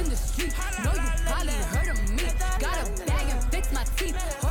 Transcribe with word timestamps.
in 0.00 0.08
the 0.08 0.16
street. 0.16 0.54
Know 0.82 0.92
you 0.92 1.10
probably 1.26 1.52
heard 1.52 1.88
of 1.88 2.10
me. 2.10 2.24
Got 2.58 2.88
a 2.88 3.04
bag 3.04 3.28
and 3.28 3.44
fix 3.52 3.72
my 3.72 3.84
teeth. 3.96 4.49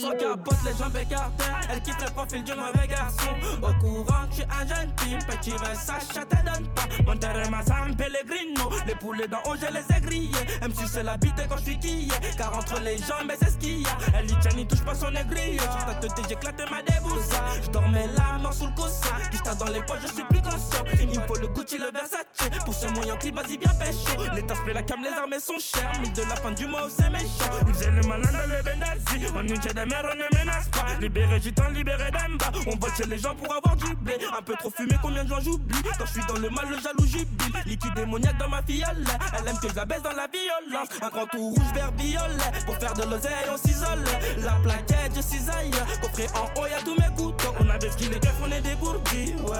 Son 0.00 0.10
capote, 0.12 0.58
les 0.64 0.76
jambes 0.76 0.96
écartées. 0.96 1.44
Elle 1.70 1.82
kiffe 1.82 2.00
le 2.00 2.10
profil 2.12 2.44
du 2.44 2.52
mauvais 2.54 2.86
garçon. 2.86 3.30
Au 3.62 3.72
courant, 3.80 4.26
je 4.30 4.36
suis 4.36 4.44
un 4.44 4.66
jeune 4.66 4.94
type. 4.96 5.26
Petit 5.26 5.50
Versace, 5.50 6.08
ça 6.14 6.24
te 6.24 6.36
donne 6.36 6.68
pas. 6.74 6.82
Mon 7.06 7.16
terrain, 7.16 7.50
ma 7.50 7.64
San 7.64 7.94
Pellegrino. 7.96 8.70
Les 8.86 8.94
poulets 8.94 9.28
d'en 9.28 9.38
haut, 9.38 9.56
je 9.56 9.72
les 9.72 9.96
ai 9.96 10.00
grillés. 10.00 10.30
Elle 10.62 10.68
me 10.68 10.74
suce 10.74 10.94
la 10.94 11.16
bite 11.16 11.34
quand 11.48 11.56
je 11.58 11.64
suis 11.64 11.78
quillé. 11.78 12.12
Car 12.36 12.56
entre 12.56 12.80
les 12.80 12.96
jambes, 12.98 13.32
c'est 13.40 13.50
ce 13.50 13.56
qu'il 13.58 13.82
y 13.82 13.86
a. 13.86 13.96
Elle 14.14 14.26
dit, 14.26 14.36
tiens, 14.40 14.52
il 14.56 14.66
touche 14.66 14.84
pas 14.84 14.94
son 14.94 15.14
aigri. 15.14 15.58
Sur 15.58 16.30
éclaté 16.30 16.64
ma 16.70 16.82
débousse. 16.82 17.30
Je 17.62 17.70
dormais 17.70 18.06
mort 18.40 18.54
sous 18.54 18.66
le 18.66 18.72
coussin. 18.72 19.16
Tas 19.44 19.54
dans 19.54 19.72
les 19.72 19.82
poches, 19.82 20.02
je 20.02 20.12
suis 20.12 20.24
plus 20.24 20.42
conscient. 20.42 20.84
Il 21.00 21.08
me 21.08 21.26
faut 21.26 21.36
le 21.36 21.48
Gucci, 21.48 21.78
le 21.78 21.90
Versace. 21.90 22.26
Pour 22.64 22.74
ce 22.74 22.86
moyen 22.88 23.16
clip, 23.16 23.34
vas-y, 23.34 23.56
bien 23.56 23.72
pécho. 23.74 24.22
Les 24.34 24.42
tasses, 24.42 24.58
la 24.72 24.82
cam, 24.82 25.02
les 25.02 25.10
armes 25.10 25.40
sont 25.40 25.58
chères. 25.58 25.92
Mais 26.00 26.10
de 26.10 26.22
la 26.28 26.36
fin 26.36 26.52
du 26.52 26.66
mois, 26.66 26.88
c'est 26.94 27.10
méchant. 27.10 27.50
Ils 27.66 27.94
le 27.94 28.06
malin 28.06 28.30
dans 28.30 28.46
le 28.46 28.62
Bendazi. 28.62 29.26
On 29.34 29.42
une 29.42 29.54
de 29.54 29.87
on 29.96 30.16
ne 30.16 30.38
menace 30.38 30.68
pas. 30.68 30.86
Libéré 31.00 31.40
gitan, 31.40 31.68
libéré 31.68 32.10
d'Amba. 32.10 32.52
On 32.66 32.76
vote 32.76 32.92
chez 32.96 33.06
les 33.06 33.18
gens 33.18 33.34
pour 33.34 33.54
avoir 33.54 33.76
du 33.76 33.94
blé. 33.96 34.16
Un 34.36 34.42
peu 34.42 34.54
trop 34.54 34.70
fumé, 34.70 34.94
combien 35.00 35.24
de 35.24 35.28
gens 35.28 35.40
j'oublie? 35.40 35.82
Quand 35.98 36.06
je 36.06 36.12
suis 36.12 36.26
dans 36.26 36.38
le 36.38 36.50
mal, 36.50 36.66
le 36.68 36.80
jaloux 36.80 37.06
jubile. 37.06 37.52
Liquide 37.66 37.94
démoniaque 37.94 38.38
dans 38.38 38.48
ma 38.48 38.62
fiole. 38.62 39.04
Elle 39.38 39.48
aime 39.48 39.58
que 39.58 39.68
je 39.68 39.74
la 39.74 39.84
baisse 39.84 40.02
dans 40.02 40.10
la 40.12 40.26
violence. 40.26 40.88
Un 41.02 41.08
grand 41.08 41.26
tout 41.26 41.50
rouge, 41.50 41.72
vert, 41.74 41.92
violet. 41.92 42.64
Pour 42.66 42.76
faire 42.76 42.94
de 42.94 43.02
l'oseille, 43.02 43.48
on 43.52 43.56
s'isole. 43.56 44.04
La 44.38 44.52
plaquette, 44.62 45.12
je 45.16 45.20
cisaille. 45.20 45.70
Coffret 46.02 46.26
en 46.34 46.60
haut, 46.60 46.66
y'a 46.66 46.82
tous 46.82 46.96
mes 46.96 47.14
couteaux. 47.16 47.54
On 47.60 47.68
avait 47.68 47.90
ce 47.90 47.96
qu'il 47.96 48.12
est 48.12 48.28
on 48.42 48.52
est 48.52 48.60
dégourdis. 48.60 49.34
Ouais. 49.46 49.56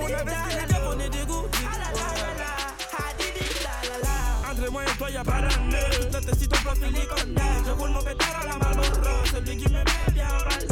On 0.00 0.04
avait 0.06 0.30
ce 0.30 0.48
qu'il 0.48 0.76
est 0.76 0.80
on 0.86 0.98
est 0.98 1.08
dégourdis. 1.08 1.71
mueve 4.72 4.90
en 4.90 4.98
toalla 4.98 5.22
para 5.22 5.48
andar. 5.48 6.00
Un 6.00 6.08
platecito 6.08 6.56
plástico 6.62 6.90
y 6.90 7.06
con 7.06 7.34
Yo 7.66 7.76
con 7.76 7.92
lo 7.92 8.04
que 8.04 8.14
te 8.14 8.24
la 8.24 8.58
malborra. 8.58 9.26
Se 9.26 9.40
me 9.40 9.84
mete 9.84 10.22
a 10.22 10.71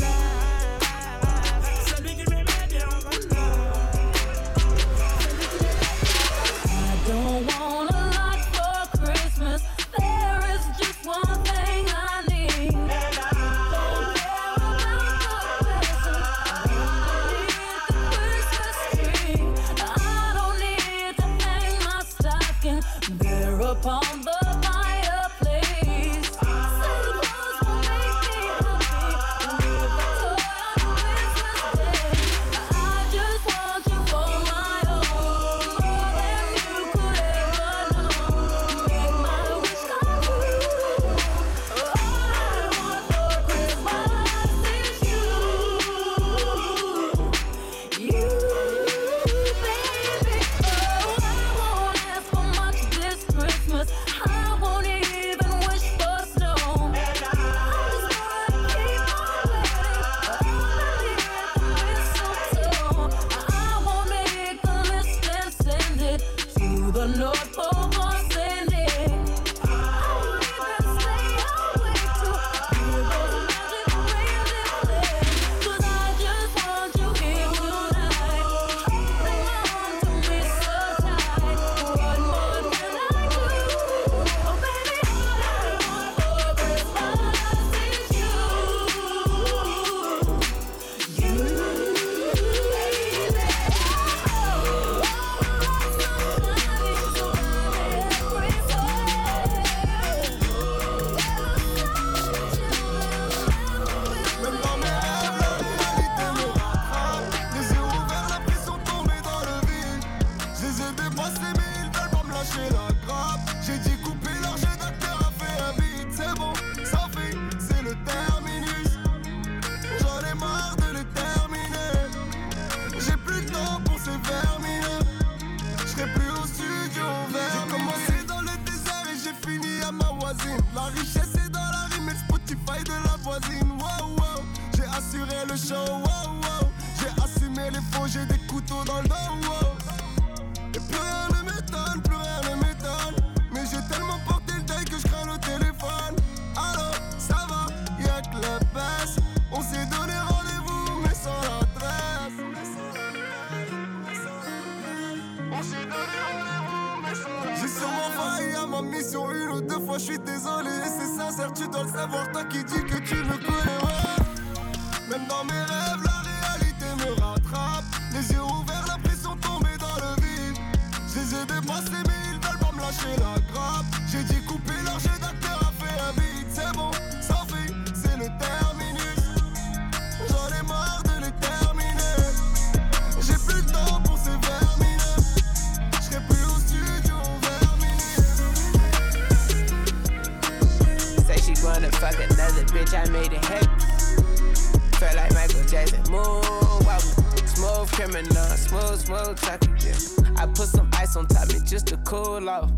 Smooth 198.10 198.26
criminal, 198.26 198.56
smooth, 198.56 198.98
smooth 198.98 199.38
yeah. 199.84 200.42
I 200.42 200.46
put 200.46 200.66
some 200.66 200.90
ice 200.94 201.14
on 201.14 201.26
top 201.26 201.44
of 201.44 201.52
me 201.52 201.60
just 201.64 201.86
to 201.88 201.96
cool 201.98 202.48
off. 202.50 202.68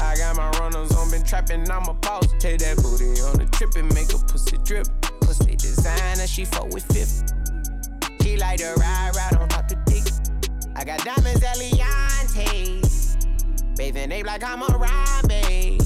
I 0.00 0.14
got 0.16 0.36
my 0.36 0.48
runners 0.60 0.92
on, 0.92 1.10
been 1.10 1.24
trapping, 1.24 1.68
I'm 1.68 1.88
a 1.88 1.94
boss. 1.94 2.28
Take 2.38 2.60
that 2.60 2.76
booty 2.76 3.20
on 3.20 3.38
the 3.38 3.48
trip 3.50 3.70
and 3.74 3.92
make 3.94 4.12
a 4.12 4.18
pussy 4.18 4.58
drip. 4.58 4.86
Pussy 5.22 5.56
designer, 5.56 6.24
she 6.28 6.44
fuck 6.44 6.72
with 6.72 6.84
fifth. 6.84 7.24
She 8.22 8.36
like 8.36 8.60
to 8.60 8.72
ride, 8.78 9.10
ride 9.16 9.36
on 9.40 9.48
top 9.48 9.66
the 9.66 9.74
dick. 9.86 10.04
I 10.76 10.84
got 10.84 11.04
diamonds, 11.04 11.40
Eliantes. 11.40 13.16
Bathing 13.76 14.12
ape 14.12 14.26
like 14.26 14.44
I'm 14.44 14.62
a 14.62 15.26
babe. 15.26 15.82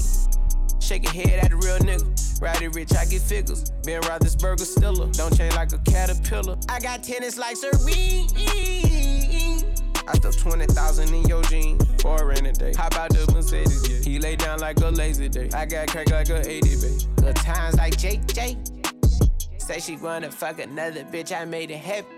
Shake 0.79 1.05
your 1.05 1.13
head 1.13 1.43
at 1.43 1.51
a 1.51 1.55
real 1.55 1.79
nigga. 1.79 2.24
Ride 2.41 2.61
it 2.61 2.75
rich, 2.75 2.93
I 2.95 3.05
get 3.05 3.21
figures. 3.21 3.71
Ben 3.83 4.01
Roethlisberger 4.01 4.59
stiller. 4.59 5.07
Don't 5.11 5.35
change 5.37 5.55
like 5.55 5.71
a 5.71 5.77
caterpillar. 5.79 6.57
I 6.69 6.79
got 6.79 7.03
tennis 7.03 7.37
like 7.37 7.55
Serene. 7.55 8.27
I 10.07 10.13
stuff 10.13 10.37
20,000 10.37 11.13
in 11.13 11.23
your 11.23 11.41
jeans 11.43 11.83
for 12.01 12.21
a 12.21 12.25
rainy 12.25 12.51
day. 12.51 12.73
Hop 12.73 12.95
out 12.95 13.09
the 13.09 13.31
Mercedes, 13.33 13.89
yeah. 13.89 14.11
He 14.11 14.19
lay 14.19 14.35
down 14.35 14.59
like 14.59 14.79
a 14.81 14.89
lazy 14.89 15.29
day. 15.29 15.49
I 15.53 15.65
got 15.65 15.87
crack 15.87 16.11
like 16.11 16.29
a 16.29 16.47
80, 16.47 16.75
babe. 16.75 17.01
Good 17.15 17.35
times 17.37 17.75
like 17.75 17.95
JJ. 17.97 19.61
Say 19.61 19.79
she 19.79 19.97
wanna 19.97 20.29
fuck 20.29 20.59
another 20.59 21.03
bitch, 21.05 21.35
I 21.35 21.45
made 21.45 21.71
it 21.71 21.77
happen. 21.79 22.11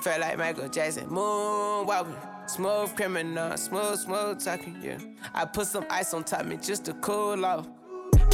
Felt 0.00 0.20
like 0.20 0.36
Michael 0.36 0.68
Jackson, 0.68 1.08
moonwalking. 1.08 2.50
Smooth 2.50 2.94
criminal, 2.96 3.56
smooth, 3.56 3.98
smooth 3.98 4.44
talking, 4.44 4.76
yeah. 4.82 4.98
I 5.32 5.44
put 5.44 5.66
some 5.66 5.86
ice 5.88 6.12
on 6.12 6.24
top 6.24 6.40
of 6.40 6.48
me 6.48 6.56
just 6.56 6.84
to 6.86 6.94
cool 6.94 7.46
off. 7.46 7.66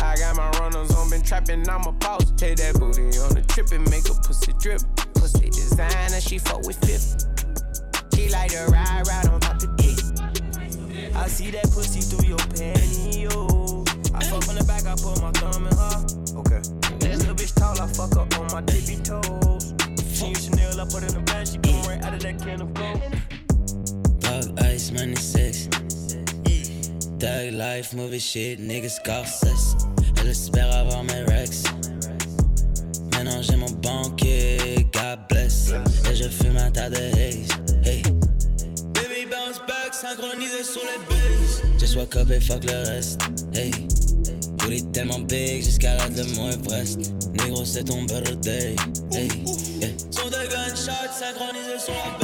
I 0.02 0.16
got 0.16 0.36
my 0.36 0.50
runners 0.58 0.90
on, 0.94 1.10
been 1.10 1.22
trapping, 1.22 1.68
I'm 1.68 1.86
a 1.86 1.92
boss. 1.92 2.30
Take 2.36 2.56
that 2.56 2.74
booty 2.78 3.02
on 3.18 3.34
the 3.34 3.42
trip 3.48 3.70
and 3.72 3.88
make 3.90 4.08
a 4.08 4.14
pussy 4.14 4.52
drip. 4.60 4.80
Pussy 5.14 5.50
designer, 5.50 6.20
she 6.20 6.38
fuck 6.38 6.62
with 6.66 6.78
fifth. 6.84 7.26
She 8.14 8.28
like 8.28 8.50
to 8.52 8.66
ride, 8.70 9.06
ride 9.06 9.26
on 9.28 9.40
top 9.40 9.58
the 9.58 9.68
dick. 9.76 9.98
I 11.16 11.28
see 11.28 11.50
that 11.50 11.70
pussy 11.70 12.00
through 12.00 12.28
your 12.28 12.38
pantyhose. 12.38 13.88
I 14.14 14.24
fuck 14.24 14.48
on 14.48 14.54
the 14.56 14.64
back, 14.64 14.86
I 14.86 14.94
put 14.96 15.20
my 15.20 15.30
thumb 15.32 15.66
in 15.66 15.74
her. 15.76 15.96
Okay. 16.40 16.62
That 17.00 17.18
little 17.18 17.34
bitch 17.34 17.54
tall, 17.54 17.80
I 17.80 17.86
fuck 17.88 18.16
up 18.16 18.38
on 18.38 18.46
my 18.52 18.62
tippy 18.62 18.96
toes. 19.02 19.74
She 20.12 20.28
use 20.28 20.44
Chanel, 20.46 20.80
I 20.80 20.84
put 20.84 21.02
in 21.02 21.14
the 21.14 21.22
bag, 21.26 21.46
she 21.46 21.58
come 21.58 21.82
right 21.88 22.02
out 22.04 22.14
of 22.14 22.20
that 22.20 22.38
can 22.40 22.60
of 22.60 22.74
gold. 22.74 23.00
Dog 24.20 24.60
ice, 24.64 24.90
money 24.92 25.16
sex. 25.16 25.68
Thug 27.20 27.52
life, 27.52 27.92
movie 27.92 28.18
shit, 28.18 28.58
niggas 28.58 28.98
cesse. 29.26 29.76
Elle 30.16 30.60
avoir 30.60 31.04
mes 31.04 31.22
rex. 31.24 31.64
Maintenant 33.12 33.42
j'ai 33.42 33.56
mon 33.56 33.70
banquier, 33.82 34.86
God 34.90 35.18
bless. 35.28 35.70
Et 36.10 36.16
je 36.16 36.30
fume 36.30 36.56
un 36.56 36.70
tas 36.70 36.88
de 36.88 36.96
haze. 36.96 37.48
Hey. 37.84 38.02
Baby 38.94 39.26
bounce 39.30 39.60
back, 39.68 39.92
synchronisé 39.92 40.64
sur 40.64 40.80
les 40.80 41.14
bases. 41.14 41.62
Just 41.78 41.96
wake 41.96 42.16
up 42.16 42.30
et 42.30 42.40
fuck 42.40 42.64
le 42.64 42.88
reste. 42.88 43.20
Hey. 43.52 43.70
Tellement 44.94 45.18
big, 45.18 45.62
j'escalade 45.62 46.16
le 46.16 46.24
Mont 46.36 46.48
Everest. 46.48 47.12
Négro, 47.34 47.66
c'est 47.66 47.84
ton 47.84 48.04
birthday. 48.04 48.74
Hey. 49.12 49.28
Son 50.10 50.28
de 50.28 50.48
gunshots 50.48 51.12
synchronisé 51.18 51.78
sur 51.84 51.92
la 51.92 52.19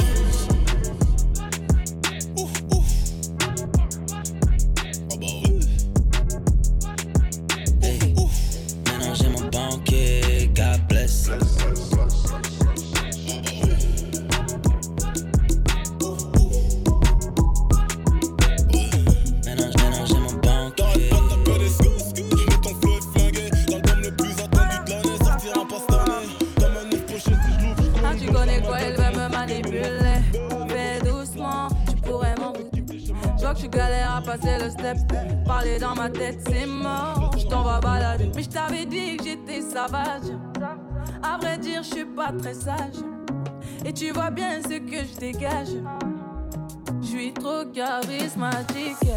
trop 47.47 47.65
charismatique. 47.73 49.07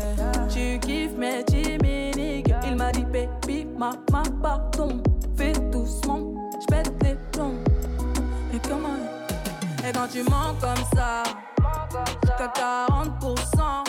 Tu 0.49 0.79
kiffes 0.81 1.17
mes 1.17 1.45
timides. 1.45 2.55
Il 2.67 2.77
m'a 2.77 2.93
dit, 2.93 3.05
baby, 3.05 3.67
maman, 3.77 4.23
pardon. 4.43 5.03
Fais 5.37 5.53
doucement, 5.73 6.35
je 6.61 6.67
pète 6.67 6.93
les 7.03 7.17
plombs. 7.33 7.63
Et 8.55 8.59
comment? 8.69 9.01
Et 9.87 9.93
quand 9.93 10.09
tu 10.13 10.23
mens 10.25 10.55
comme 10.61 10.85
ça, 10.95 11.23
qu'à 12.37 12.49
40%, 12.49 13.85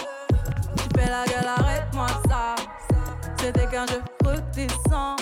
tu 0.78 0.84
fais 0.96 1.10
la 1.10 1.26
gueule, 1.26 1.52
arrête-moi 1.58 2.08
ça. 2.28 2.56
C'était 3.38 3.68
qu'un 3.68 3.86
jeu 3.88 4.02
redescend. 4.24 5.18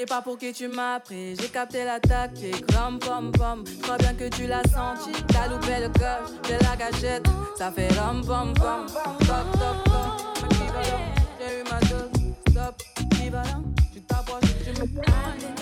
Sais 0.00 0.06
pas 0.06 0.22
pour 0.22 0.38
qui 0.38 0.50
tu 0.52 0.66
m'as 0.66 0.98
pris, 0.98 1.36
j'ai 1.36 1.48
capté 1.48 1.84
la 1.84 2.00
tactique. 2.00 2.64
Rom 2.74 2.98
pom 2.98 3.30
pom, 3.32 3.62
crois 3.82 3.98
bien 3.98 4.14
que 4.14 4.28
tu 4.34 4.46
l'as 4.46 4.62
senti. 4.62 5.12
T'as 5.28 5.48
loupé 5.48 5.80
le 5.80 5.88
coche 5.88 6.32
de 6.48 6.64
la 6.64 6.76
gâchette, 6.76 7.26
ça 7.56 7.70
fait 7.70 7.88
rom 7.98 8.24
pom 8.24 8.54
pom. 8.54 8.86
Top 9.18 9.52
top, 9.52 10.50
équivalent, 10.50 11.04
j'ai 11.38 11.60
eu 11.60 11.64
ma 11.64 11.80
dose. 11.80 12.32
Stop, 12.48 12.82
équivalent, 12.98 13.62
tu 13.92 14.00
t'approches, 14.00 14.40
tu 14.64 14.80
me 14.80 15.59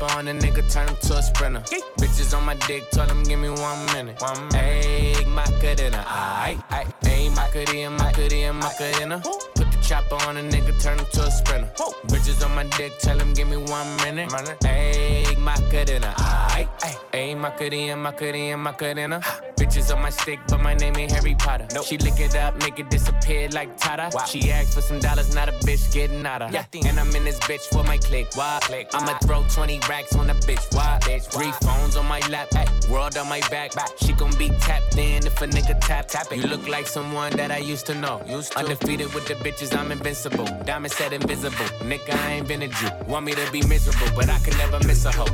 chopper 0.00 0.18
on 0.18 0.24
the 0.26 0.32
nigga, 0.32 0.72
turn 0.72 0.88
him 0.88 0.96
to 0.96 1.16
a 1.16 1.22
sprinter. 1.22 1.60
Bitches 1.98 2.36
on 2.36 2.44
my 2.44 2.54
dick, 2.66 2.90
tell 2.90 3.06
them 3.06 3.22
give 3.24 3.38
me 3.38 3.50
one 3.50 3.86
minute. 3.86 4.20
One 4.20 4.48
minute. 4.48 4.54
Hey, 4.54 5.24
Macarena. 5.24 6.04
Aight, 6.06 6.62
aight. 6.70 7.34
Macarena, 7.34 7.90
Macarena, 7.90 8.52
Macarena. 8.52 9.20
Put 9.20 9.40
the 9.40 9.49
chopper 9.90 10.14
on 10.28 10.36
a 10.36 10.40
nigga, 10.40 10.80
turn 10.80 11.00
him 11.00 11.06
to 11.06 11.22
a 11.24 11.30
sprinter. 11.32 11.68
Bitches 12.06 12.44
on 12.44 12.54
my 12.54 12.62
dick, 12.76 12.96
tell 13.00 13.18
him 13.18 13.34
give 13.34 13.48
me 13.48 13.56
one 13.56 13.96
minute. 13.96 14.30
Hey, 14.62 15.24
Macarena. 15.36 16.14
Aight. 16.16 16.68
Hey, 17.12 17.34
Macarena, 17.34 17.96
Macarena, 17.96 18.56
Macarena. 18.56 19.20
Bitches 19.58 19.94
on 19.94 20.00
my 20.00 20.10
stick, 20.10 20.38
but 20.48 20.60
my 20.60 20.74
name 20.74 20.96
ain't 20.96 21.10
Harry 21.10 21.34
Potter. 21.34 21.66
Nope. 21.74 21.84
She 21.86 21.98
lick 21.98 22.20
it 22.20 22.36
up, 22.36 22.56
make 22.60 22.78
it 22.78 22.88
disappear 22.88 23.48
like 23.48 23.76
Tata. 23.76 24.10
She 24.28 24.52
asked 24.52 24.74
for 24.74 24.80
some 24.80 25.00
dollars, 25.00 25.34
not 25.34 25.48
a 25.48 25.52
bitch 25.66 25.92
getting 25.92 26.24
out 26.24 26.42
of. 26.42 26.54
And 26.54 26.98
I'm 26.98 27.14
in 27.16 27.24
this 27.24 27.40
bitch 27.40 27.62
for 27.72 27.82
my 27.82 27.98
click. 27.98 28.28
Why? 28.36 28.60
Click, 28.62 28.88
I'ma 28.94 29.18
throw 29.18 29.44
20 29.48 29.80
racks 29.88 30.14
on 30.14 30.30
a 30.30 30.34
bitch. 30.34 30.72
Why? 30.72 30.98
Bitch. 31.02 31.24
Three 31.24 31.52
phones 31.62 31.96
on 31.96 32.06
my 32.06 32.20
lap, 32.28 32.48
ay, 32.54 32.66
world 32.88 33.16
on 33.18 33.28
my 33.28 33.40
back. 33.50 33.72
She 33.98 34.12
gon' 34.12 34.34
be 34.38 34.50
tapped 34.60 34.96
in 34.96 35.26
if 35.26 35.42
a 35.42 35.46
nigga 35.48 35.80
tap 35.80 36.06
tap 36.06 36.30
it. 36.30 36.38
You 36.38 36.46
look 36.46 36.68
like 36.68 36.86
someone 36.86 37.32
that 37.36 37.50
I 37.50 37.58
used 37.58 37.86
to 37.86 37.94
know. 37.94 38.22
Used 38.26 38.52
to. 38.52 38.60
Undefeated 38.60 39.12
with 39.14 39.26
the 39.26 39.34
bitches, 39.34 39.78
I'm 39.80 39.90
invincible. 39.92 40.44
Diamond 40.66 40.92
said 40.92 41.14
invisible. 41.14 41.64
Nigga, 41.80 42.12
I 42.14 42.32
ain't 42.32 42.46
been 42.46 42.60
a 42.60 42.68
Jew. 42.68 42.90
Want 43.08 43.24
me 43.24 43.32
to 43.32 43.50
be 43.50 43.62
miserable, 43.66 44.14
but 44.14 44.28
I 44.28 44.38
can 44.40 44.54
never 44.58 44.78
miss 44.86 45.06
a 45.06 45.10
hoe. 45.10 45.24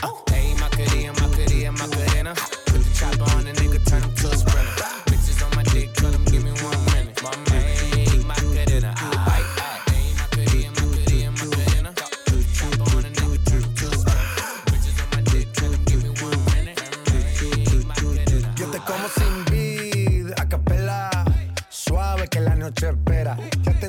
Uh, 0.00 0.12
Hey, 0.30 0.54
Macarena, 0.60 1.12
Macarena, 1.14 1.72
Macarena. 1.72 2.34
Put 2.66 2.84
the 2.84 2.90
chopper 2.94 3.28
on 3.36 3.48
a 3.48 3.52
nigga, 3.52 3.84
turn 3.84 4.02
him 4.02 4.14
to 4.14 4.28
a 4.30 4.36
sprinter. 4.36 4.75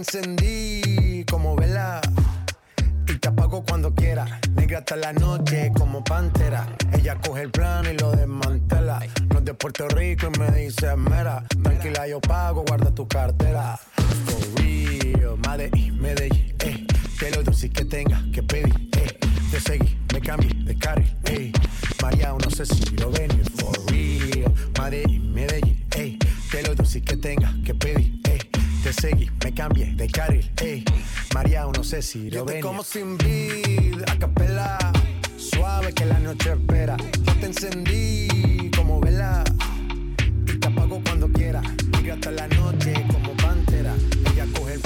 Encendí 0.07 1.25
como 1.29 1.55
vela. 1.55 2.01
Y 3.07 3.17
te 3.17 3.27
apago 3.27 3.63
cuando 3.63 3.93
quiera. 3.93 4.39
Negra 4.55 4.79
hasta 4.79 4.95
la 4.95 5.13
noche 5.13 5.71
como 5.77 6.03
pantera. 6.03 6.67
Ella 6.93 7.15
coge 7.15 7.43
el 7.43 7.51
plano 7.51 7.91
y 7.91 7.97
lo 7.97 8.11
desmantela. 8.11 8.99
No 9.29 9.39
es 9.39 9.45
de 9.45 9.53
Puerto 9.53 9.87
Rico 9.89 10.29
y 10.33 10.39
me 10.39 10.51
dice 10.51 10.95
mera. 10.95 11.43
Tranquila, 11.61 12.07
yo 12.07 12.19
pago, 12.21 12.63
guarda 12.67 12.93
tu 12.93 13.07
cartera. 13.07 13.79
For 14.25 14.61
real, 14.61 15.37
Medellín, 15.47 16.01
Medellín, 16.01 16.55
eh. 16.59 16.87
Te 17.19 17.31
lo 17.31 17.43
dulce 17.43 17.69
que 17.69 17.85
tenga 17.85 18.21
que 18.33 18.43
pedir, 18.43 18.89
eh. 18.97 19.19
Te 19.51 19.59
seguí, 19.59 19.97
me 20.13 20.21
cambié 20.21 20.53
de 20.63 20.77
carril, 20.77 21.15
eh. 21.25 21.51
María, 22.01 22.33
no 22.33 22.49
sé 22.49 22.65
si 22.65 22.95
lo 22.97 23.11
de 30.07 30.11
carril, 30.11 30.51
eh. 30.61 30.83
María, 31.33 31.65
no 31.65 31.83
sé 31.83 32.01
si 32.01 32.29
lo 32.31 32.45
ven. 32.45 32.61
como 32.61 32.83
sin 32.83 33.17
vid, 33.17 34.01
a 34.07 34.17
capela. 34.17 34.77
Suave 35.37 35.93
que 35.93 36.05
la 36.05 36.19
noche 36.19 36.53
espera. 36.53 36.97
Yo 36.97 37.33
te 37.39 37.45
encendí 37.47 38.71
como 38.75 38.99
vela. 38.99 39.43
Y 40.47 40.57
te 40.57 40.67
apago 40.67 41.01
cuando 41.03 41.27
quiera. 41.29 41.61
Negra 41.91 42.15
hasta 42.15 42.31
la 42.31 42.47
noche 42.47 42.93
como 43.11 43.33
pantera. 43.37 43.93
Ella 44.31 44.45
coge 44.55 44.73
el 44.73 44.81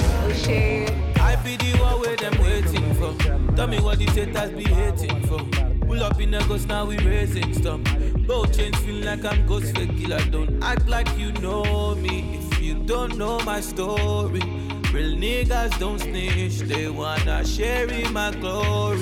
I 1.16 1.36
be 1.44 1.56
the 1.56 1.78
one 1.80 2.00
where 2.00 2.16
them 2.16 2.34
waiting 2.42 2.94
for. 2.94 3.14
Tell 3.54 3.68
me 3.68 3.78
what 3.80 3.98
these 3.98 4.14
haters 4.14 4.50
be 4.50 4.64
hating 4.64 5.26
for. 5.26 5.40
Pull 5.86 6.02
up 6.02 6.20
in 6.20 6.30
the 6.32 6.44
ghost, 6.48 6.68
now 6.68 6.84
we 6.84 6.96
raising 6.98 7.54
stuff. 7.54 7.80
Both 8.26 8.56
chains 8.56 8.76
feel 8.78 9.04
like 9.04 9.24
I'm 9.24 9.46
ghost 9.46 9.74
fake 9.76 9.96
killer. 9.96 10.20
Don't 10.30 10.62
act 10.62 10.88
like 10.88 11.08
you 11.16 11.32
know 11.32 11.94
me 11.94 12.38
if 12.38 12.62
you 12.62 12.74
don't 12.74 13.16
know 13.16 13.38
my 13.40 13.60
story. 13.60 14.61
Real 14.92 15.16
niggas 15.16 15.78
don't 15.78 15.98
snitch, 15.98 16.58
they 16.68 16.88
wanna 16.88 17.44
share 17.46 17.88
in 17.88 18.12
my 18.12 18.30
glory. 18.30 19.00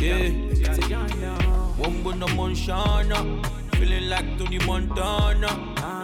Yeah. 0.00 0.30
Wombo 1.78 2.12
no 2.12 2.26
Monshana, 2.28 3.44
feeling 3.76 4.08
like 4.08 4.38
Tony 4.38 4.58
Montana. 4.60 5.50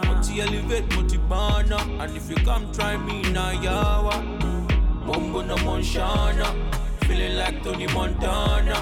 Multi 0.05 0.41
elevate, 0.41 0.87
multi 0.95 1.17
banner, 1.17 1.77
and 1.99 2.15
if 2.15 2.29
you 2.29 2.35
come 2.45 2.71
try 2.71 2.95
me 2.95 3.23
now, 3.31 3.51
yawa. 3.53 4.15
Wombo 5.07 5.41
no 5.41 5.55
Monshana, 5.55 6.47
feeling 7.05 7.35
like 7.35 7.63
Tony 7.63 7.87
Montana. 7.87 8.75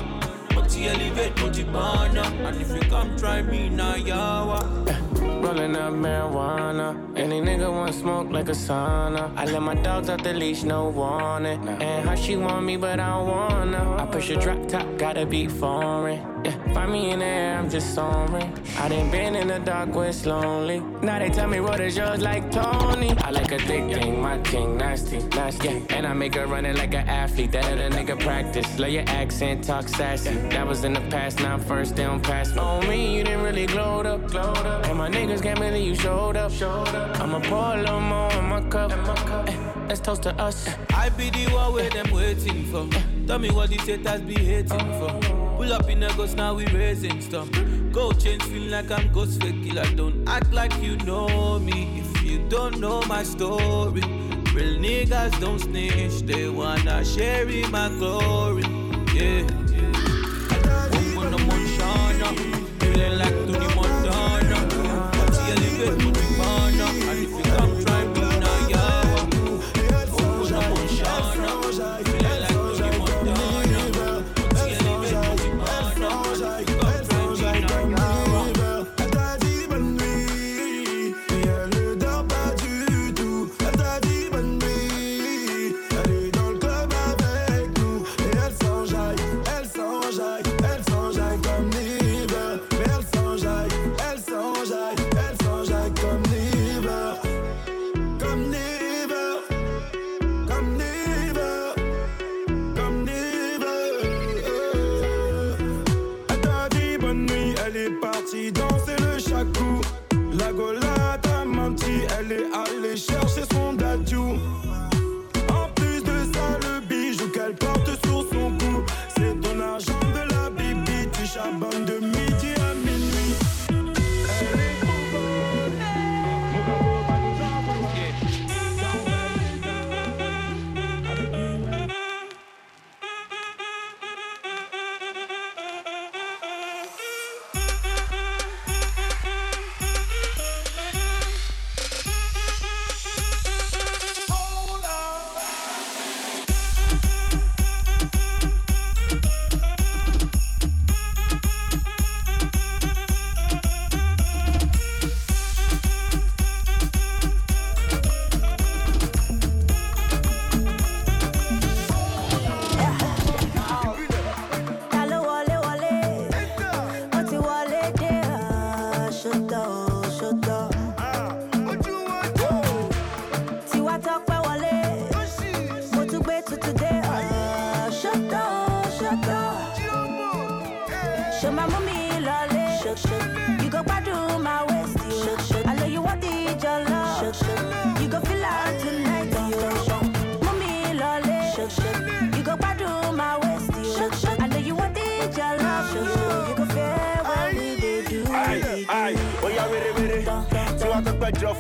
Multi 0.53 0.87
elevate, 0.87 1.39
multi 1.39 1.63
banner, 1.63 2.27
and 2.45 2.61
if 2.61 2.69
you 2.69 2.89
come 2.89 3.17
try 3.17 3.41
me 3.41 3.69
now, 3.69 3.95
yawa. 3.95 5.20
Rolling 5.41 5.75
up 5.75 5.93
marijuana. 5.93 7.17
Any 7.17 7.41
nigga 7.41 7.71
want 7.71 7.95
smoke 7.95 8.29
like 8.29 8.47
a 8.49 8.51
sauna. 8.51 9.35
I 9.35 9.45
let 9.45 9.61
my 9.63 9.73
dogs 9.73 10.07
out 10.07 10.23
the 10.23 10.33
leash, 10.33 10.61
no 10.61 10.89
warning. 10.89 11.67
And 11.67 12.07
how 12.07 12.13
she 12.13 12.35
want 12.35 12.63
me, 12.65 12.77
but 12.77 12.99
I 12.99 13.09
don't 13.09 13.27
wanna. 13.27 13.95
I 13.97 14.05
push 14.05 14.29
a 14.29 14.35
drop 14.35 14.67
top, 14.67 14.85
gotta 14.97 15.25
be 15.25 15.47
foreign. 15.47 16.19
Yeah, 16.45 16.55
find 16.73 16.91
me 16.91 17.11
in 17.11 17.19
the 17.19 17.25
air, 17.25 17.57
I'm 17.57 17.69
just 17.69 17.93
soaring. 17.93 18.51
I 18.77 18.87
done 18.89 19.11
been 19.11 19.35
in 19.35 19.47
the 19.47 19.59
dark 19.59 19.93
where 19.93 20.09
it's 20.09 20.25
lonely. 20.25 20.79
Now 21.01 21.19
they 21.19 21.29
tell 21.29 21.47
me 21.47 21.59
what 21.59 21.79
is 21.79 21.97
yours 21.97 22.21
like 22.21 22.51
Tony. 22.51 23.11
I 23.19 23.31
like 23.31 23.51
a 23.51 23.59
thick 23.59 23.93
thing, 23.93 24.21
my 24.21 24.37
king, 24.39 24.77
nasty, 24.77 25.19
nasty. 25.19 25.67
Yeah, 25.67 25.95
and 25.97 26.07
I 26.07 26.13
make 26.13 26.35
her 26.35 26.47
run 26.47 26.65
it 26.65 26.77
like 26.77 26.93
an 26.93 27.07
athlete. 27.07 27.51
That 27.51 27.65
other 27.65 27.89
nigga 27.89 28.19
practice. 28.19 28.67
Love 28.79 28.89
your 28.89 29.03
accent, 29.07 29.63
talk 29.63 29.87
sassy. 29.87 30.33
That 30.49 30.67
was 30.67 30.83
in 30.83 30.93
the 30.93 31.01
past, 31.09 31.39
now 31.39 31.57
first, 31.57 31.95
they 31.95 32.03
don't 32.03 32.23
pass 32.23 32.53
me. 32.53 32.59
On 32.59 32.87
me, 32.87 33.17
you 33.17 33.23
didn't 33.23 33.43
really 33.43 33.65
glowed 33.65 34.05
up, 34.05 34.27
glowed 34.27 34.57
up. 34.57 34.85
And 34.87 34.97
my 34.97 35.09
niggas 35.09 35.41
can't 35.41 35.59
believe 35.59 35.85
you 35.85 35.95
showed 35.95 36.35
up, 36.37 36.51
showed 36.51 36.87
up. 36.89 37.19
I'ma 37.19 37.39
pour 37.41 37.75
a 37.75 37.77
little 37.77 37.99
more 37.99 38.31
in 38.33 38.45
my 38.45 38.61
cup. 38.69 38.91
Eh, 39.47 39.57
let's 39.87 39.99
toast 39.99 40.23
to 40.23 40.33
us. 40.35 40.69
I 40.93 41.09
be 41.09 41.29
the 41.29 41.51
one 41.53 41.73
where 41.73 41.89
them 41.89 42.11
waiting 42.11 42.65
for. 42.65 42.87
Tell 43.27 43.39
me 43.39 43.51
what 43.51 43.69
these 43.69 43.85
haters 43.85 44.21
be 44.21 44.35
hating 44.35 44.79
for. 44.99 45.40
Pull 45.61 45.73
up 45.73 45.87
in 45.89 46.01
a 46.01 46.07
ghost, 46.17 46.37
now 46.37 46.55
we 46.55 46.65
raising 46.73 47.21
stuff. 47.21 47.47
Go 47.91 48.11
change, 48.13 48.41
feel 48.45 48.71
like 48.71 48.89
I'm 48.89 49.11
ghost 49.13 49.39
fake 49.43 49.63
killer. 49.63 49.85
Don't 49.95 50.27
act 50.27 50.51
like 50.51 50.73
you 50.81 50.97
know 51.05 51.59
me 51.59 51.99
if 51.99 52.23
you 52.23 52.39
don't 52.49 52.79
know 52.79 53.03
my 53.03 53.21
story. 53.21 54.01
Real 54.55 54.79
niggas 54.81 55.39
don't 55.39 55.59
snitch, 55.59 56.23
they 56.23 56.49
wanna 56.49 57.05
share 57.05 57.47
in 57.47 57.69
my 57.69 57.89
glory. 57.89 58.63
Yeah. 59.13 59.47
yeah. 59.71 60.21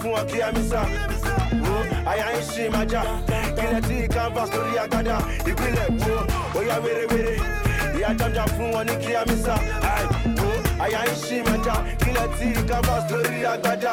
fún 0.01 0.13
ọ 0.19 0.23
kí 0.29 0.39
á 0.41 0.49
mi 0.55 0.63
ń 2.37 2.41
ṣe 2.51 2.63
máa 2.73 2.85
kílẹ̀ 3.57 3.81
tí 3.87 4.07
canvas 4.13 4.49
lórí 4.55 4.75
agada. 4.83 5.17
ìpínlẹ̀ 5.49 5.87
wo? 6.01 6.15
Ó 6.57 6.61
yá 6.69 6.75
wérewére 6.83 7.35
ìyá 7.97 8.09
jájá 8.19 8.43
fún 8.57 8.71
wọn 8.73 8.85
ní 8.87 8.93
kí 9.03 9.13
á 9.13 9.23
mi 9.29 9.35
sá 9.45 9.55
àyà 10.83 11.01
ń 11.05 11.13
ṣe 11.25 11.37
máa 11.47 11.75
kílẹ̀ 12.03 12.27
tí 12.37 12.47
canvas 12.69 13.03
lórí 13.11 13.39
agada. 13.53 13.91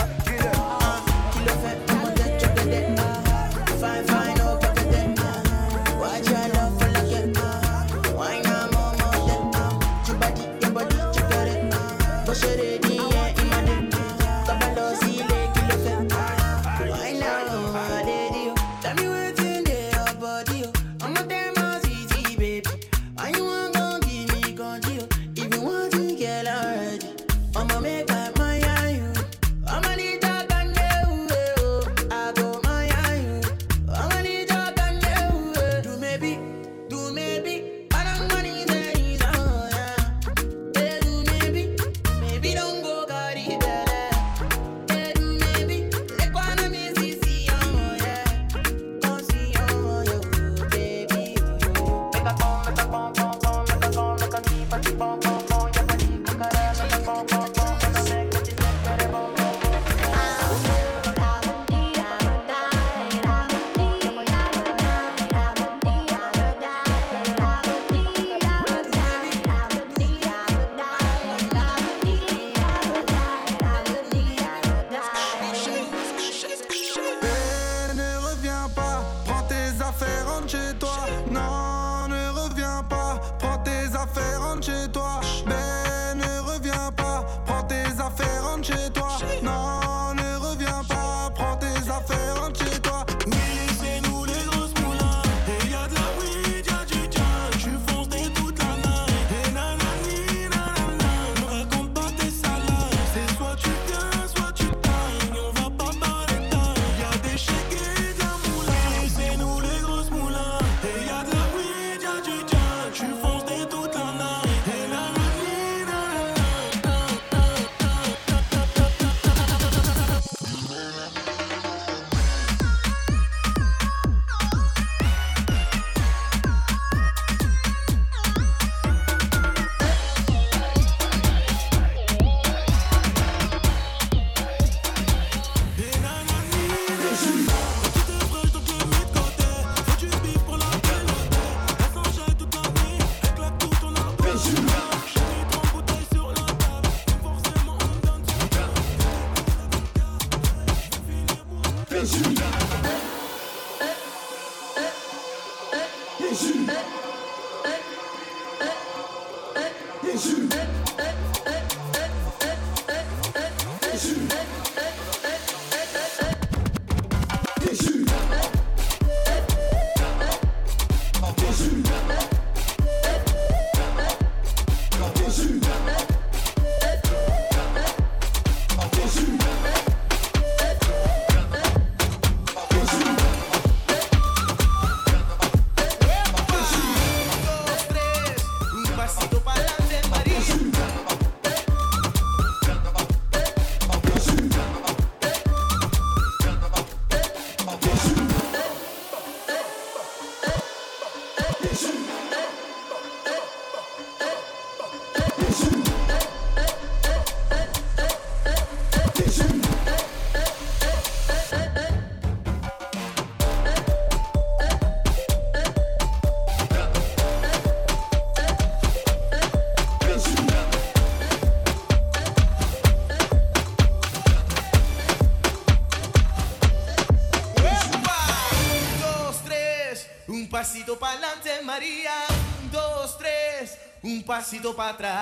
passito 234.39 234.73
para 234.73 234.95
trás. 234.95 235.18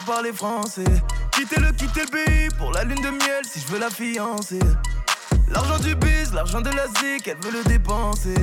Parler 0.00 0.32
français. 0.32 0.84
Quitter 1.32 1.60
le, 1.60 1.72
quitter 1.72 2.02
le 2.02 2.06
pays 2.06 2.48
pour 2.58 2.72
la 2.72 2.84
lune 2.84 3.00
de 3.00 3.10
miel 3.10 3.42
si 3.44 3.60
je 3.60 3.66
veux 3.66 3.78
la 3.78 3.90
fiancer. 3.90 4.58
L'argent 5.48 5.78
du 5.78 5.94
biz, 5.94 6.32
l'argent 6.32 6.60
de 6.60 6.70
la 6.70 6.86
zik, 6.86 7.28
elle 7.28 7.36
veut 7.42 7.52
le 7.52 7.64
dépenser. 7.64 8.34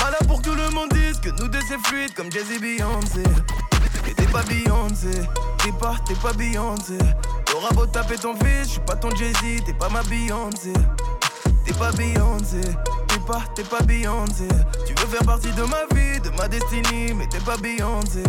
Malin 0.00 0.18
pour 0.26 0.42
tout 0.42 0.54
le 0.54 0.68
monde 0.70 0.90
dise 0.92 1.18
que 1.20 1.30
nous 1.40 1.48
deux 1.48 1.60
c'est 1.68 1.78
fluide 1.86 2.12
comme 2.14 2.30
Jay-Z 2.30 2.60
Beyoncé. 2.60 3.22
Et 4.08 4.14
t'es 4.14 4.26
pas 4.26 4.42
Beyoncé, 4.42 5.10
t'es 5.58 5.72
pas, 5.72 5.96
t'es 6.06 6.14
pas 6.14 6.32
Beyoncé. 6.32 6.98
T'auras 7.46 7.70
beau 7.74 7.86
taper 7.86 8.16
ton 8.16 8.34
fils, 8.34 8.74
je 8.74 8.80
pas 8.80 8.96
ton 8.96 9.14
Jay-Z, 9.14 9.64
t'es 9.64 9.72
pas 9.74 9.88
ma 9.88 10.02
Beyoncé. 10.02 10.72
T'es 11.64 11.72
pas 11.74 11.92
Beyoncé, 11.92 12.60
t'es 13.08 13.18
pas, 13.26 13.42
t'es 13.54 13.64
pas 13.64 13.80
Beyoncé. 13.82 14.48
Tu 14.86 14.94
veux 14.94 15.06
faire 15.06 15.24
partie 15.24 15.52
de 15.52 15.62
ma 15.62 15.84
vie, 15.94 16.20
de 16.20 16.30
ma 16.30 16.48
destinée, 16.48 17.14
mais 17.14 17.26
t'es 17.28 17.40
pas 17.40 17.56
Beyoncé. 17.56 18.22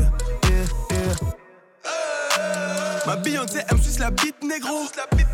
Ma 3.06 3.16
Beyoncé, 3.16 3.60
elle 3.70 3.78
me 3.78 3.82
suce 3.82 4.00
la 4.00 4.12
bite 4.12 4.44
négro. 4.44 4.88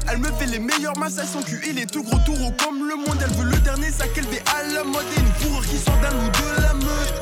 Elle 0.10 0.20
me 0.20 0.32
fait 0.34 0.46
les 0.46 0.60
meilleurs 0.60 0.98
massages, 0.98 1.28
son 1.28 1.42
cul 1.42 1.60
il 1.68 1.80
est 1.80 1.92
tout 1.92 2.04
gros 2.04 2.20
taureau 2.26 2.52
comme 2.64 2.88
le 2.88 2.96
monde. 2.96 3.18
Elle 3.22 3.34
veut 3.36 3.50
le 3.50 3.58
dernier 3.58 3.92
sac 3.92 4.18
élevé 4.18 4.42
à 4.56 4.64
la 4.74 4.84
mode 4.84 5.06
et 5.18 5.20
une 5.20 5.34
fourrure 5.34 5.66
qui 5.66 5.78
sort 5.78 5.98
d'un 6.02 6.16
ou 6.16 6.30
de 6.30 6.62
la 6.62 6.74
meute. 6.74 7.14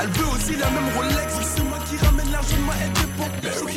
Elle 0.00 0.08
veut 0.08 0.26
aussi 0.34 0.56
la 0.56 0.70
même 0.70 0.88
Rolex, 0.96 1.34
c'est 1.54 1.62
moi 1.62 1.78
qui 1.88 1.96
ramène 2.04 2.30
l'argent 2.30 2.56
de 2.56 2.62
ma 2.62 2.74
époque. 2.84 3.54
Sauf 3.54 3.70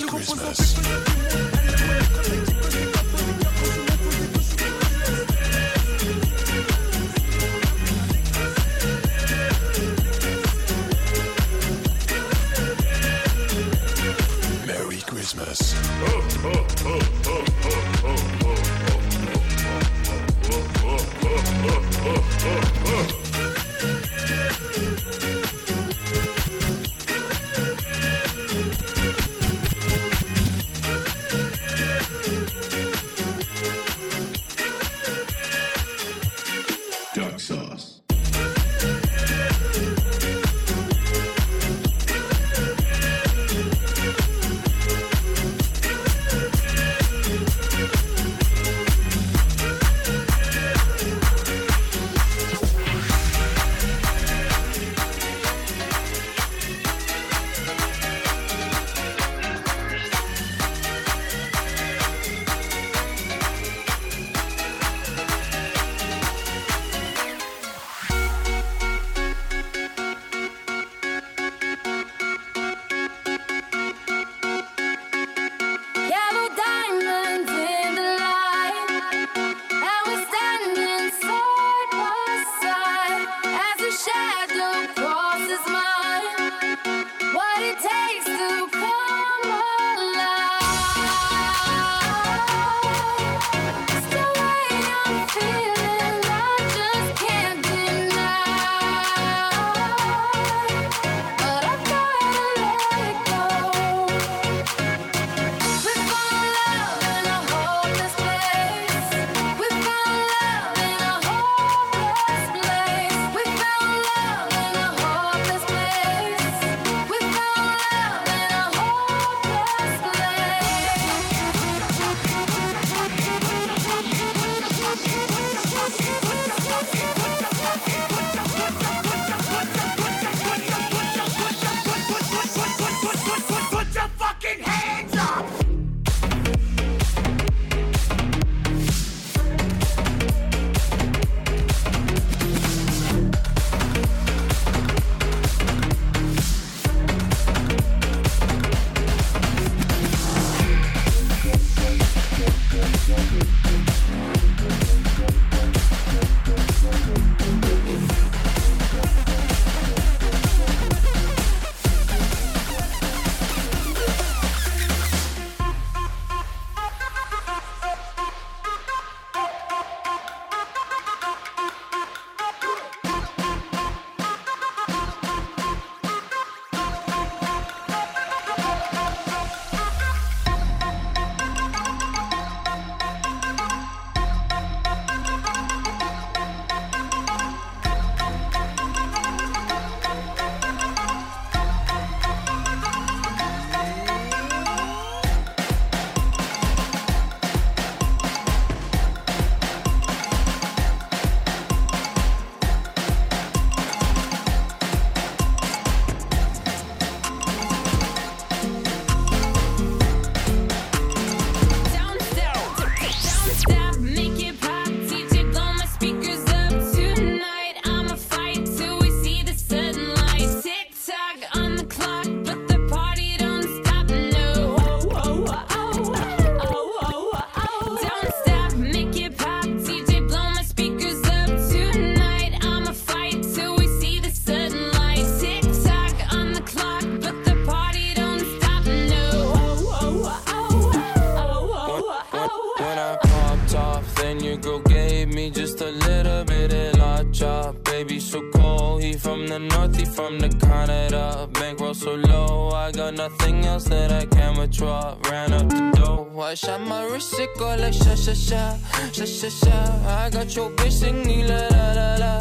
nothing 253.30 253.66
else 253.66 253.86
that 253.86 254.12
I 254.12 254.26
can 254.26 254.58
withdraw. 254.58 255.18
Ran 255.30 255.52
up 255.54 255.68
the 255.70 255.92
dough. 255.96 256.40
I 256.40 256.54
shot 256.54 256.82
my 256.82 257.04
wrist, 257.06 257.40
it 257.40 257.50
go 257.58 257.76
like 257.76 257.94
sha 257.94 258.16
sha 258.16 258.34
sha, 258.34 258.64
sha 259.12 259.26
sha 259.26 259.50
sha. 259.50 259.78
I 260.20 260.30
got 260.30 260.56
your 260.56 260.70
bitch 260.78 260.94
singing 261.02 261.48
la 261.48 261.60
la 261.76 261.86
la 262.00 262.10
la, 262.24 262.34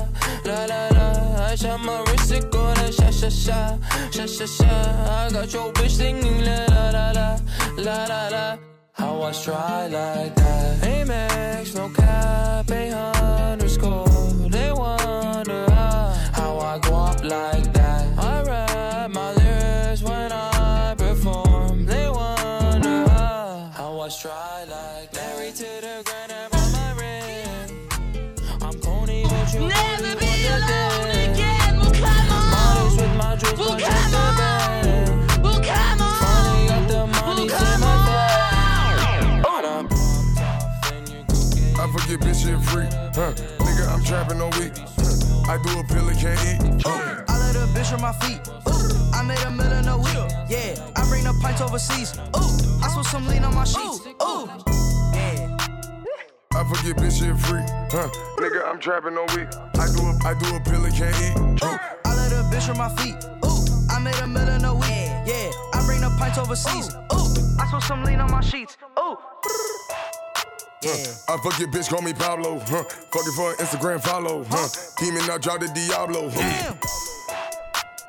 la 0.44 0.58
la 0.70 0.82
la. 0.96 1.06
I 1.50 1.54
shot 1.56 1.80
my 1.80 1.98
wrist, 2.06 2.30
it 2.30 2.50
go 2.52 2.62
like 2.78 2.92
sha 2.92 3.10
sha 3.10 3.28
sha, 3.28 3.78
sha 4.10 4.26
sha 4.26 4.46
sha. 4.46 4.72
I 5.20 5.30
got 5.32 5.52
your 5.52 5.72
bitch 5.72 5.96
singing 5.98 6.44
la 6.44 6.58
la 6.74 6.84
la 6.96 7.06
la, 7.18 7.28
la 7.78 8.04
la 8.12 8.28
la. 8.28 8.58
How 8.92 9.22
I 9.22 9.32
try 9.32 9.86
like 9.88 10.34
that? 10.36 10.82
Amex, 10.82 11.74
no 11.74 11.88
cap, 11.88 12.70
a 12.70 12.82
underscore. 13.52 14.06
They 14.54 14.70
wonder 14.72 15.64
how, 15.70 16.14
how 16.32 16.58
I 16.58 16.78
go 16.78 16.94
up 16.94 17.24
like 17.24 17.65
free. 42.76 42.88
Huh. 43.16 43.32
Nigga, 43.64 43.84
I'm 43.92 44.04
trapping 44.04 44.40
all 44.40 44.50
week. 44.60 44.72
Huh. 44.76 45.52
I 45.52 45.56
do 45.64 45.70
a 45.80 45.84
pill 45.84 46.08
and 46.08 46.18
can't 46.18 46.40
eat. 46.48 46.82
Huh. 46.84 47.24
I 47.28 47.34
let 47.40 47.56
a 47.56 47.66
bitch 47.72 47.92
on 47.94 48.00
my 48.00 48.12
feet. 48.20 48.40
Ooh, 48.68 49.16
I 49.16 49.22
made 49.22 49.42
a 49.44 49.50
million 49.50 49.88
a 49.88 49.96
week. 49.96 50.30
Yeah, 50.48 50.76
I 50.96 51.08
bring 51.08 51.24
the 51.24 51.34
pints 51.40 51.60
overseas. 51.60 52.18
Ooh, 52.36 52.84
I 52.84 52.88
switch 52.92 53.06
some 53.06 53.26
lean 53.28 53.44
on 53.44 53.54
my 53.54 53.64
sheets. 53.64 54.00
Ooh, 54.06 54.46
yeah. 55.14 55.56
I 56.52 56.60
forget 56.68 56.96
bitch 56.96 57.18
shit 57.18 57.36
free. 57.46 57.64
Huh. 57.94 58.08
Nigga, 58.42 58.66
I'm 58.68 58.78
trapping 58.78 59.16
all 59.16 59.28
week. 59.36 59.48
I 59.82 59.86
do 59.94 60.02
a, 60.04 60.12
I 60.28 60.32
do 60.38 60.46
a 60.56 60.60
pill 60.60 60.84
and 60.84 60.94
can't 60.94 61.16
eat. 61.26 61.62
Huh. 61.62 61.78
I 62.04 62.14
let 62.16 62.32
a 62.32 62.42
bitch 62.52 62.68
on 62.68 62.76
my 62.76 62.90
feet. 63.00 63.16
Ooh, 63.44 63.64
I 63.90 63.98
made 64.00 64.18
a 64.20 64.26
million 64.26 64.64
a 64.64 64.74
week. 64.74 65.08
Yeah, 65.24 65.50
I 65.72 65.82
bring 65.86 66.00
the 66.00 66.14
pints 66.18 66.38
overseas. 66.38 66.94
Ooh, 67.14 67.60
I 67.60 67.70
switch 67.70 67.84
some 67.84 68.04
lean 68.04 68.20
on 68.20 68.30
my 68.30 68.42
sheets. 68.42 68.76
Ooh. 68.98 69.16
Huh. 70.84 71.34
I 71.34 71.36
fuck 71.38 71.58
your 71.58 71.68
bitch, 71.68 71.88
call 71.88 72.02
me 72.02 72.12
Pablo. 72.12 72.58
Huh. 72.60 72.84
Fuck 72.84 73.26
it 73.26 73.34
for 73.34 73.50
an 73.50 73.56
Instagram 73.56 74.00
follow. 74.00 74.44
Huh. 74.48 74.68
Demon, 74.98 75.30
I 75.30 75.38
drop 75.38 75.60
the 75.60 75.68
Diablo. 75.68 76.30
Huh. 76.32 76.74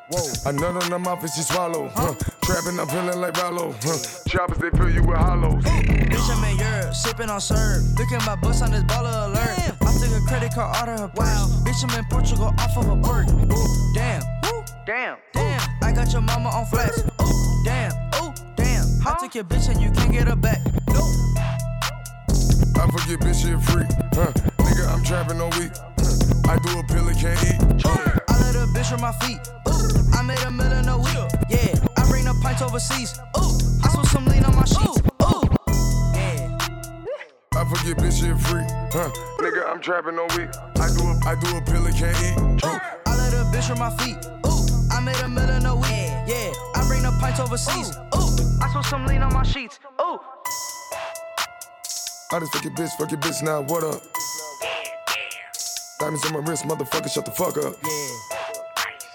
Whoa. 0.10 0.24
I 0.46 0.52
nut 0.52 0.84
on 0.84 0.92
her 0.92 1.00
mouth 1.00 1.22
and 1.22 1.32
she 1.32 1.42
swallow. 1.42 1.90
Huh. 1.94 2.14
Trapping, 2.42 2.80
I'm 2.80 2.88
feeling 2.88 3.20
like 3.20 3.36
Rollo. 3.42 3.76
Huh. 3.82 3.98
Choppers, 4.28 4.58
they 4.58 4.70
fill 4.78 4.90
you 4.90 5.04
with 5.04 5.18
hollows. 5.18 5.64
Bitch, 5.64 6.30
I'm 6.32 6.44
in 6.46 6.58
Europe, 6.58 6.94
sipping 6.94 7.30
on 7.30 7.42
syrup. 7.42 7.84
Look 7.98 8.12
at 8.14 8.26
my 8.26 8.36
bus 8.36 8.62
on 8.62 8.72
this 8.72 8.84
baller 8.84 9.28
alert. 9.28 9.58
Damn. 9.58 9.88
I 9.88 9.92
took 10.00 10.12
a 10.16 10.26
credit 10.26 10.54
card 10.54 10.76
out 10.78 10.88
of 10.88 11.00
her 11.00 11.08
purse. 11.10 11.52
Bitch, 11.64 11.84
I'm 11.84 12.00
in 12.00 12.06
Portugal 12.06 12.54
off 12.58 12.78
of 12.78 12.88
a 12.88 12.96
bird. 12.96 13.30
Ooh, 13.30 13.94
damn. 13.94 14.22
Ooh, 14.46 14.64
damn. 14.86 15.18
Damn. 15.34 15.70
I 15.82 15.92
got 15.92 16.14
your 16.14 16.22
mama 16.22 16.50
on 16.50 16.66
flats. 16.68 17.00
Ooh, 17.22 17.64
damn. 17.66 17.92
Ooh, 18.24 18.34
damn. 18.56 18.86
I 19.06 19.18
took 19.20 19.36
your 19.36 19.44
bitch 19.44 19.70
and 19.70 19.82
you 19.82 19.92
can't 19.92 20.14
get 20.14 20.30
her 20.30 20.38
back. 20.38 20.62
Nope. 20.88 21.04
I 22.78 22.86
forget 22.92 23.20
bitch 23.20 23.42
shit 23.42 23.60
free. 23.62 23.86
Huh. 24.14 24.32
Nigga, 24.62 24.88
I'm 24.94 25.04
trapping 25.04 25.42
all 25.42 25.50
week. 25.60 25.72
Huh. 25.98 26.54
I 26.54 26.60
do 26.60 26.80
a 26.80 26.84
pill 26.84 27.08
and 27.08 27.18
can't 27.18 27.44
eat. 27.44 27.82
Huh. 27.84 28.20
I 28.30 28.40
let 28.42 28.56
a 28.56 28.68
bitch 28.70 28.94
on 28.94 29.02
my 29.02 29.12
feet. 29.24 29.40
Ooh, 29.68 30.18
I 30.18 30.22
made 30.22 30.40
a 30.44 30.52
million 30.52 30.88
a 30.88 30.98
week. 30.98 31.32
Yeah, 31.50 31.74
I 31.98 32.08
bring 32.08 32.26
the 32.26 32.38
pints 32.44 32.62
overseas. 32.62 33.20
Ooh, 33.38 33.58
I 33.84 33.90
switch 33.90 34.08
some 34.08 34.26
lean 34.26 34.46
on 34.46 34.56
my 34.56 34.66
sheets. 34.66 35.02
Ooh, 35.26 35.42
yeah. 36.14 36.58
I 37.56 37.66
forget 37.66 37.98
bitch 37.98 38.22
shit 38.22 38.38
free. 38.46 38.64
Huh. 38.94 39.10
Nigga, 39.40 39.68
I'm 39.68 39.82
trapping 39.82 40.20
all 40.20 40.30
week. 40.38 40.50
I 40.78 40.88
do 40.94 41.02
a, 41.02 41.20
I 41.26 41.34
do 41.34 41.58
a 41.58 41.62
pill 41.62 41.86
and 41.86 41.96
can't 41.98 42.18
eat. 42.22 42.64
Huh. 42.64 42.80
I 43.08 43.18
let 43.18 43.34
a 43.34 43.44
bitch 43.50 43.72
on 43.72 43.80
my 43.80 43.90
feet. 43.98 44.18
Ooh, 44.46 44.94
I 44.96 45.02
made 45.02 45.20
a 45.22 45.28
million 45.28 45.66
a 45.66 45.76
week. 45.76 46.14
Yeah, 46.30 46.54
I 46.76 46.86
bring 46.88 47.02
the 47.02 47.12
pints 47.20 47.40
overseas. 47.40 47.98
Ooh, 48.16 48.62
I 48.62 48.72
switch 48.72 48.86
some 48.86 49.08
lean 49.08 49.24
on 49.24 49.34
my 49.34 49.44
sheets. 49.44 49.80
Ooh. 50.00 50.20
I 52.30 52.40
just 52.40 52.52
fuck 52.52 52.64
your 52.66 52.74
bitch, 52.74 52.92
fuck 52.98 53.10
your 53.10 53.22
bitch 53.22 53.42
now, 53.42 53.62
what 53.62 53.86
up? 53.86 54.02
Diamonds 55.98 56.26
on 56.26 56.34
my 56.34 56.40
wrist, 56.40 56.66
motherfucker, 56.66 57.10
shut 57.10 57.24
the 57.24 57.32
fuck 57.32 57.58
up. 57.58 57.76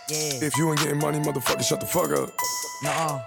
Yeah. 0.08 0.46
If 0.46 0.56
you 0.56 0.70
ain't 0.70 0.78
getting 0.80 0.98
money, 0.98 1.18
motherfucker, 1.18 1.62
shut 1.62 1.80
the 1.80 1.86
fuck 1.86 2.10
up. 2.10 2.30
Nuh-uh. 2.82 3.22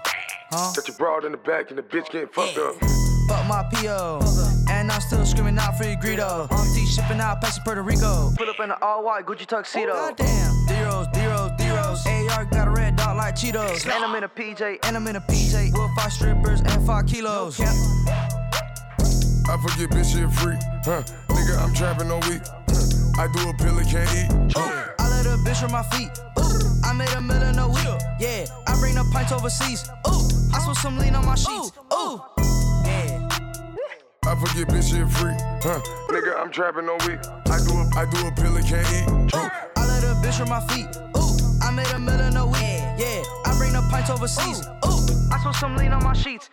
Huh? 0.50 0.72
Got 0.74 0.88
your 0.88 0.96
broad 0.96 1.24
in 1.24 1.30
the 1.30 1.38
back 1.38 1.70
and 1.70 1.78
the 1.78 1.84
bitch 1.84 2.10
getting 2.10 2.26
fucked 2.28 2.58
up. 2.58 2.74
Fuck 3.28 3.46
my 3.46 3.62
PO. 3.74 4.22
And 4.70 4.90
I'm 4.90 5.00
still 5.00 5.24
screaming 5.24 5.56
out 5.58 5.76
for 5.76 5.84
free 5.84 5.94
Greedo. 5.94 6.50
Auntie 6.50 6.86
shipping 6.86 7.20
out 7.20 7.40
past 7.40 7.64
Puerto 7.64 7.82
Rico. 7.82 8.32
Pull 8.36 8.50
up 8.50 8.58
in 8.58 8.72
an 8.72 8.76
all 8.82 9.04
white 9.04 9.24
Gucci 9.24 9.46
tuxedo. 9.46 9.92
Oh, 9.92 10.08
goddamn. 10.08 10.66
D-Rose, 10.66 11.06
D-Rose, 11.12 11.50
D-Rose. 11.58 12.06
AR 12.06 12.44
got 12.46 12.66
a 12.66 12.70
red 12.72 12.96
dot 12.96 13.16
like 13.16 13.36
Cheetos. 13.36 13.84
And 13.84 14.04
I'm 14.04 14.14
in 14.16 14.24
a 14.24 14.28
PJ, 14.28 14.78
and 14.82 14.96
I'm 14.96 15.06
in 15.06 15.14
a 15.14 15.20
PJ. 15.20 15.72
With 15.72 15.96
five 15.96 16.12
strippers 16.12 16.60
and 16.60 16.86
five 16.86 17.06
kilos. 17.06 17.60
I 19.48 19.56
forget 19.58 19.90
bitch 19.90 20.12
shit 20.12 20.30
free. 20.32 20.56
Huh. 20.84 21.02
Nigga, 21.28 21.62
I'm 21.62 21.72
trapping 21.72 22.10
all 22.10 22.20
week. 22.28 22.42
Huh. 22.66 23.22
I 23.22 23.28
do 23.32 23.48
a 23.48 23.54
pill 23.54 23.78
and 23.78 23.88
can't 23.88 24.10
eat. 24.10 24.52
Huh. 24.52 24.92
I 24.98 25.08
let 25.08 25.26
a 25.26 25.38
bitch 25.38 25.62
on 25.62 25.70
my 25.70 25.84
feet. 25.94 26.10
Ooh, 26.38 26.82
I 26.84 26.92
made 26.92 27.12
a 27.12 27.20
million 27.20 27.56
a 27.58 27.68
week. 27.68 27.86
Yeah, 28.18 28.46
I 28.66 28.76
bring 28.80 28.96
the 28.96 29.08
pints 29.12 29.30
overseas. 29.30 29.88
Ooh, 30.08 30.26
I 30.52 30.58
switch 30.64 30.78
some 30.78 30.98
lean 30.98 31.14
on 31.14 31.24
my 31.24 31.36
sheets. 31.36 31.70
Ooh, 31.94 32.20
yeah. 32.84 33.28
I 34.26 34.34
forget 34.34 34.66
bitch 34.66 34.90
shit 34.90 35.08
free. 35.08 35.34
Huh. 35.62 35.80
Nigga, 36.10 36.36
I'm 36.40 36.50
trapping 36.50 36.88
all 36.88 36.98
week. 37.06 37.20
I 37.46 37.62
do 37.62 37.70
a, 37.70 37.86
I 37.94 38.04
do 38.10 38.26
a 38.26 38.32
pill 38.32 38.56
and 38.56 38.66
can't 38.66 38.86
eat. 38.98 39.30
Huh. 39.32 39.48
I 39.76 39.86
let 39.86 40.02
a 40.02 40.14
bitch 40.26 40.40
on 40.40 40.48
my 40.48 40.60
feet. 40.66 40.86
Ooh, 41.16 41.62
I 41.62 41.70
made 41.70 41.90
a 41.94 42.00
million 42.00 42.36
a 42.36 42.44
week. 42.44 42.82
Yeah, 42.98 43.22
I 43.46 43.54
bring 43.58 43.72
the 43.72 43.86
pints 43.92 44.10
overseas. 44.10 44.66
Ooh, 44.84 45.32
I 45.32 45.38
switch 45.40 45.56
some 45.56 45.76
lean 45.76 45.92
on 45.92 46.02
my 46.02 46.14
sheets. 46.14 46.50